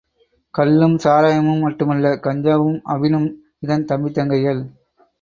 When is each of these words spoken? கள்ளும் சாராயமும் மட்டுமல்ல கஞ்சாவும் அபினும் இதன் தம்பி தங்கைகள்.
கள்ளும் 0.53 0.95
சாராயமும் 0.97 1.61
மட்டுமல்ல 1.61 2.15
கஞ்சாவும் 2.23 2.81
அபினும் 2.87 3.29
இதன் 3.59 3.85
தம்பி 3.85 4.11
தங்கைகள். 4.11 4.61